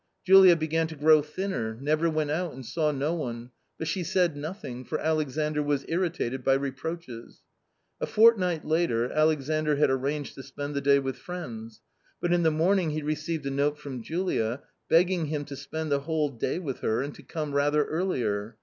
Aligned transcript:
Julia 0.25 0.55
began 0.55 0.87
to 0.87 0.95
grow 0.95 1.21
thinner, 1.21 1.77
never 1.79 2.09
went 2.09 2.31
out 2.31 2.55
and 2.55 2.65
saw 2.65 2.89
no 2.91 3.13
one, 3.13 3.51
but 3.77 3.87
she 3.87 4.03
said 4.03 4.35
nothing, 4.35 4.83
for 4.83 4.99
Alexandr 4.99 5.61
was 5.61 5.85
irritated 5.87 6.43
by 6.43 6.55
reproaches. 6.55 7.41
A 7.99 8.07
fortnight 8.07 8.65
later 8.65 9.11
Alexandr 9.11 9.75
had 9.75 9.91
arranged 9.91 10.33
to 10.33 10.41
spend 10.41 10.73
the 10.73 10.81
day 10.81 10.97
with 10.97 11.17
friends, 11.17 11.81
but 12.19 12.33
in 12.33 12.41
the 12.41 12.49
morning 12.49 12.89
he 12.89 13.03
received 13.03 13.45
a 13.45 13.51
note 13.51 13.77
from 13.77 14.01
Julia, 14.01 14.63
begging 14.89 15.27
him 15.27 15.45
to 15.45 15.55
spend 15.55 15.91
the 15.91 15.99
whole 15.99 16.29
day 16.29 16.57
with 16.57 16.79
her 16.79 17.03
and 17.03 17.13
to 17.13 17.21
come 17.21 17.51
rather 17.51 17.85
earlier. 17.85 18.57